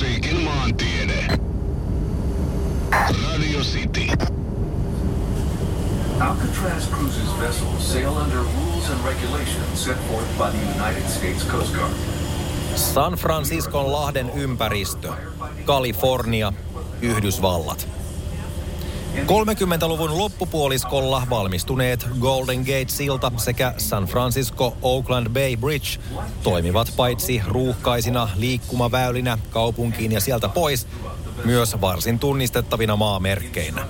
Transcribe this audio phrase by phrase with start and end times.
[0.00, 1.26] Rockmusiikin maantiede.
[2.90, 4.08] Radio City.
[6.20, 11.74] Alcatraz Cruises vessels sail under rules and regulations set forth by the United States Coast
[11.74, 11.92] Guard.
[12.74, 15.12] San Franciscon lahden ympäristö,
[15.66, 16.52] Kalifornia,
[17.02, 17.88] Yhdysvallat.
[19.16, 25.88] 30-luvun loppupuoliskolla valmistuneet Golden Gate-silta sekä San Francisco Oakland Bay Bridge
[26.42, 30.86] toimivat paitsi ruuhkaisina liikkumaväylinä kaupunkiin ja sieltä pois,
[31.44, 33.86] myös varsin tunnistettavina maamerkkeinä.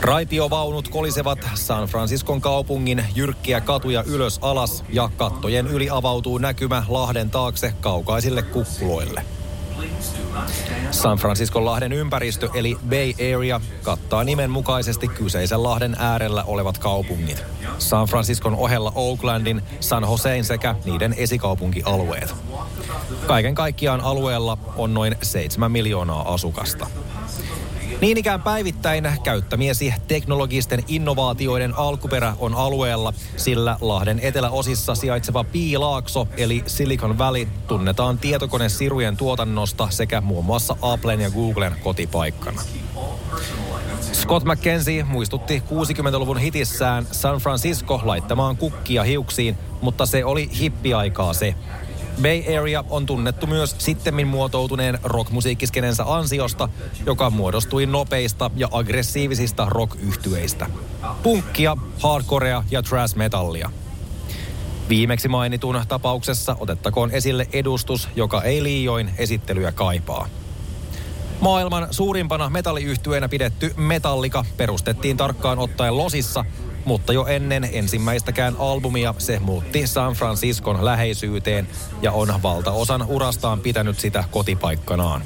[0.00, 7.30] Raitiovaunut kolisevat San Franciscon kaupungin jyrkkiä katuja ylös alas ja kattojen yli avautuu näkymä Lahden
[7.30, 9.22] taakse kaukaisille kukkuloille.
[10.90, 17.44] San Franciscon lahden ympäristö eli Bay Area kattaa nimenmukaisesti kyseisen lahden äärellä olevat kaupungit.
[17.78, 22.34] San Franciscon ohella Oaklandin, San Josein sekä niiden esikaupunkialueet.
[23.26, 26.86] Kaiken kaikkiaan alueella on noin 7 miljoonaa asukasta.
[28.00, 36.62] Niin ikään päivittäin käyttämiesi teknologisten innovaatioiden alkuperä on alueella, sillä Lahden eteläosissa sijaitseva Piilaakso eli
[36.66, 42.62] Silicon Valley tunnetaan tietokonesirujen tuotannosta sekä muun muassa Applen ja Googlen kotipaikkana.
[44.12, 51.54] Scott McKenzie muistutti 60-luvun hitissään San Francisco laittamaan kukkia hiuksiin, mutta se oli hippiaikaa se.
[52.22, 56.68] Bay Area on tunnettu myös sittemmin muotoutuneen rockmusiikkiskenensä ansiosta,
[57.06, 60.70] joka muodostui nopeista ja aggressiivisista rock-yhtyeistä.
[61.22, 63.70] Punkkia, hardcorea ja thrash metallia.
[64.88, 70.28] Viimeksi mainitun tapauksessa otettakoon esille edustus, joka ei liioin esittelyä kaipaa.
[71.40, 76.44] Maailman suurimpana metalliyhtyeenä pidetty Metallica perustettiin tarkkaan ottaen Losissa–
[76.84, 81.68] mutta jo ennen ensimmäistäkään albumia se muutti San Franciscon läheisyyteen
[82.02, 85.22] ja on valtaosan urastaan pitänyt sitä kotipaikkanaan.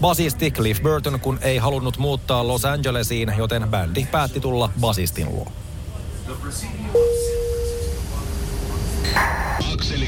[0.00, 5.46] Basisti Cliff Burton kun ei halunnut muuttaa Los Angelesiin, joten bändi päätti tulla basistin luo.
[9.74, 10.06] Akseli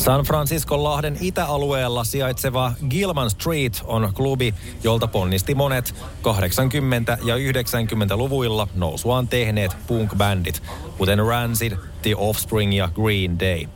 [0.00, 5.96] San Franciscon lahden itäalueella sijaitseva Gilman Street on klubi, jolta ponnisti monet 80-
[7.26, 10.62] ja 90-luvuilla nousuaan tehneet punk-bändit,
[10.98, 11.72] kuten Rancid,
[12.02, 13.66] The Offspring ja Green Day.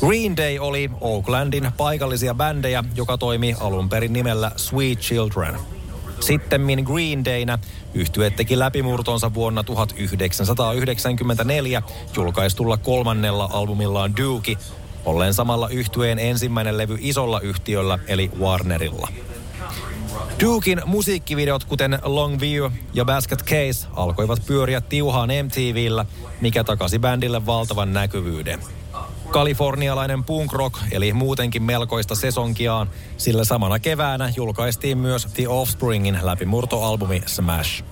[0.00, 5.54] Green Day oli Oaklandin paikallisia bändejä, joka toimi alun perin nimellä Sweet Children.
[6.20, 7.58] Sittemmin Green Daynä
[7.94, 11.82] yhtye teki läpimurtonsa vuonna 1994
[12.16, 14.56] julkaistulla kolmannella albumillaan Dookie,
[15.04, 19.08] ollen samalla yhtyeen ensimmäinen levy isolla yhtiöllä eli Warnerilla.
[20.40, 26.06] Dukein musiikkivideot, kuten Long View ja Basket Case, alkoivat pyöriä tiuhaan MTVllä,
[26.40, 28.60] mikä takasi bändille valtavan näkyvyyden.
[29.30, 37.22] Kalifornialainen punk rock eli muutenkin melkoista sesonkiaan, sillä samana keväänä julkaistiin myös The Offspringin läpimurtoalbumi
[37.26, 37.84] Smash.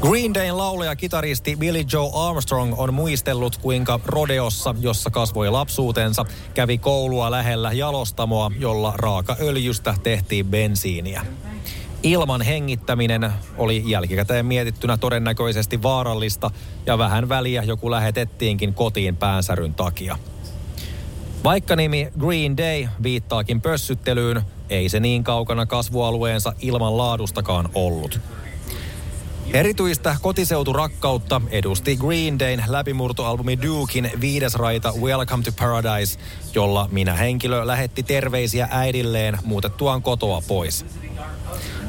[0.00, 6.24] Green Dayn laulaja kitaristi Billy Joe Armstrong on muistellut, kuinka Rodeossa, jossa kasvoi lapsuutensa,
[6.54, 11.26] kävi koulua lähellä jalostamoa, jolla raakaöljystä tehtiin bensiiniä.
[12.02, 16.50] Ilman hengittäminen oli jälkikäteen mietittynä todennäköisesti vaarallista
[16.86, 20.18] ja vähän väliä joku lähetettiinkin kotiin päänsäryn takia.
[21.44, 28.20] Vaikka nimi Green Day viittaakin pössyttelyyn, ei se niin kaukana kasvualueensa ilman laadustakaan ollut.
[29.54, 36.18] Erityistä kotiseuturakkautta edusti Green Dayn läpimurtoalbumi Dukein viides raita Welcome to Paradise,
[36.54, 40.86] jolla minä henkilö lähetti terveisiä äidilleen muutettuaan kotoa pois.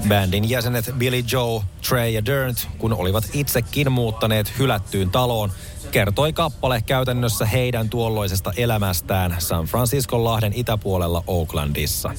[0.08, 5.52] Bändin jäsenet Billy Joe, Trey ja Dirnt, kun olivat itsekin muuttaneet hylättyyn taloon,
[5.92, 12.12] kertoi kappale käytännössä heidän tuolloisesta elämästään San Franciscon lahden itäpuolella Oaklandissa.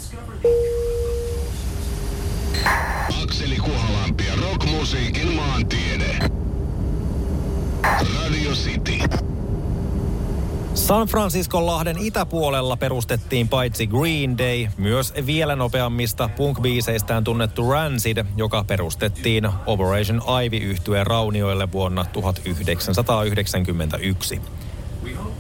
[4.27, 6.19] Ja rockmusiikin maantiede.
[7.83, 8.99] Radio City.
[10.75, 18.65] San Franciscon lahden itäpuolella perustettiin paitsi Green Day, myös vielä nopeammista punk-biiseistään tunnettu Rancid, joka
[18.65, 24.41] perustettiin Operation ivy yhtyeen raunioille vuonna 1991.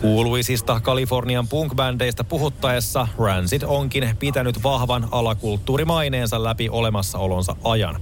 [0.00, 8.00] Kuuluisista Kalifornian punk-bändeistä puhuttaessa Rancid onkin pitänyt vahvan alakulttuurimaineensa läpi olemassaolonsa ajan.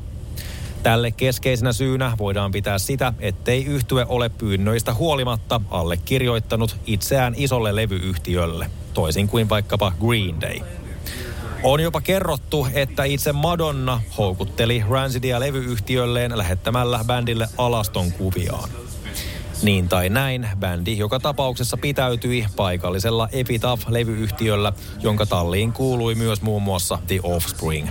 [0.85, 8.71] Tälle keskeisenä syynä voidaan pitää sitä, ettei yhtye ole pyynnöistä huolimatta allekirjoittanut itseään isolle levyyhtiölle,
[8.95, 10.61] toisin kuin vaikkapa Green Day.
[11.63, 18.69] On jopa kerrottu, että itse Madonna houkutteli Rancidia levyyhtiölleen lähettämällä bändille alaston kuviaan.
[19.63, 26.99] Niin tai näin, bändi joka tapauksessa pitäytyi paikallisella Epitaph-levyyhtiöllä, jonka talliin kuului myös muun muassa
[27.07, 27.89] The Offspring.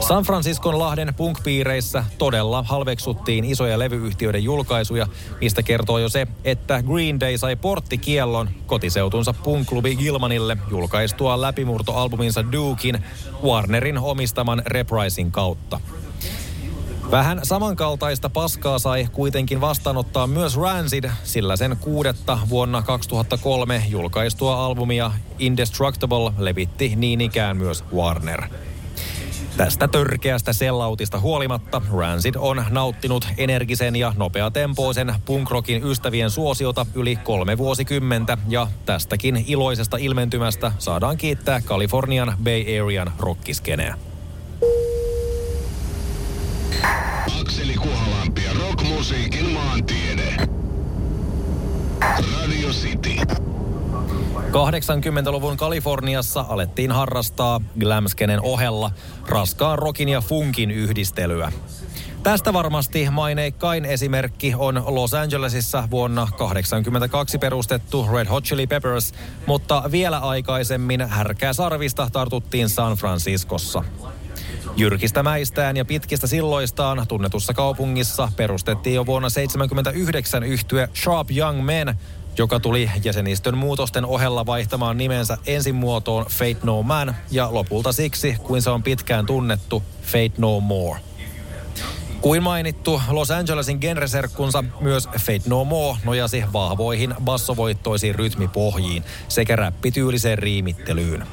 [0.00, 5.06] San Franciscon Lahden punk-piireissä todella halveksuttiin isoja levyyhtiöiden julkaisuja,
[5.40, 13.04] mistä kertoo jo se, että Green Day sai porttikiellon kotiseutunsa punk-klubi Gilmanille julkaistua läpimurtoalbuminsa Dukein
[13.44, 15.80] Warnerin omistaman Reprising kautta.
[17.10, 25.12] Vähän samankaltaista paskaa sai kuitenkin vastaanottaa myös Rancid, sillä sen kuudetta vuonna 2003 julkaistua albumia
[25.38, 28.42] Indestructible levitti niin ikään myös Warner.
[29.60, 37.58] Tästä törkeästä sellautista huolimatta Rancid on nauttinut energisen ja nopeatempoisen punkrockin ystävien suosiota yli kolme
[37.58, 43.94] vuosikymmentä ja tästäkin iloisesta ilmentymästä saadaan kiittää Kalifornian Bay Arean rockiskeneä.
[47.40, 49.39] Akseli Kuhalampi ja rockmusiikin
[54.50, 58.90] 80-luvun Kaliforniassa alettiin harrastaa glamskenen ohella
[59.28, 61.52] raskaan rokin ja funkin yhdistelyä.
[62.22, 69.14] Tästä varmasti maineikkain esimerkki on Los Angelesissa vuonna 1982 perustettu Red Hot Chili Peppers,
[69.46, 73.84] mutta vielä aikaisemmin härkää sarvista tartuttiin San Franciscossa.
[74.76, 81.94] Jyrkistä mäistään ja pitkistä silloistaan tunnetussa kaupungissa perustettiin jo vuonna 1979 yhtye Sharp Young Men,
[82.38, 88.36] joka tuli jäsenistön muutosten ohella vaihtamaan nimensä ensin muotoon Fate No Man ja lopulta siksi,
[88.42, 91.00] kuin se on pitkään tunnettu, Fate No More.
[92.20, 100.38] Kuin mainittu, Los Angelesin genreserkkunsa myös Fate No More nojasi vahvoihin bassovoittoisiin rytmipohjiin sekä räppityyliseen
[100.38, 101.26] riimittelyyn.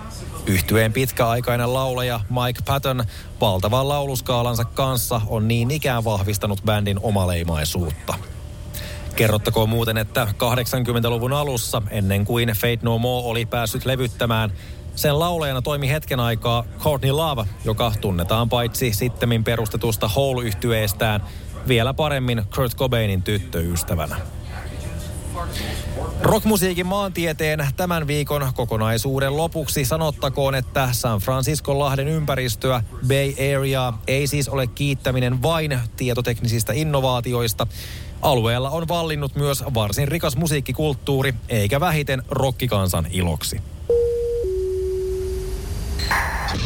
[0.46, 3.04] Yhtyeen pitkäaikainen laulaja Mike Patton
[3.42, 8.14] valtavan lauluskaalansa kanssa on niin ikään vahvistanut bändin omaleimaisuutta.
[9.18, 14.52] Kerrottakoon muuten, että 80-luvun alussa, ennen kuin Fate No More oli päässyt levyttämään,
[14.96, 21.24] sen laulajana toimi hetken aikaa Courtney Love, joka tunnetaan paitsi sittemmin perustetusta Hole-yhtyeestään,
[21.68, 24.16] vielä paremmin Kurt Cobainin tyttöystävänä.
[26.22, 34.28] Rockmusiikin maantieteen tämän viikon kokonaisuuden lopuksi sanottakoon, että San Franciscon lahden ympäristöä, Bay Area, ei
[34.28, 37.68] siis ole kiittäminen vain tietoteknisistä innovaatioista.
[38.22, 43.62] Alueella on vallinnut myös varsin rikas musiikkikulttuuri, eikä vähiten rokkikansan iloksi.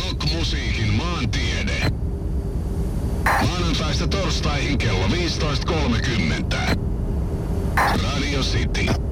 [0.06, 1.92] Rockmusiikin maantiede.
[3.24, 6.31] Maanantaista torstaihin kello 15.30.
[8.32, 9.11] Radio City.